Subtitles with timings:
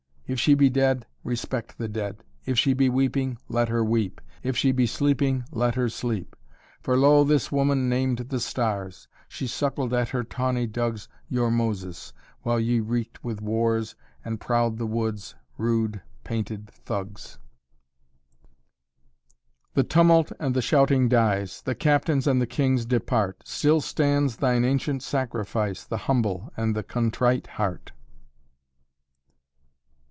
[0.33, 4.55] If she be dead, respect the dead; If she be weeping, let her weep; If
[4.55, 6.37] she be sleeping, let her sleep;
[6.79, 9.09] For lo, this woman named the stars.
[9.27, 14.77] She suckled at her tawny dugs Your Moses, while ye reeked with wars And prowled
[14.77, 17.37] the woods, rude, painted thugs."
[19.73, 24.63] "The tumult and the shouting dies; The captains and the kings depart; Still stands thine
[24.63, 27.91] ancient sacrifice, The humble and the contrite heart."